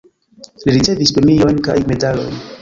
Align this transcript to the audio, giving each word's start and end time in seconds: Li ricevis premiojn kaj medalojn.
Li 0.63 0.73
ricevis 0.75 1.13
premiojn 1.17 1.61
kaj 1.69 1.77
medalojn. 1.93 2.43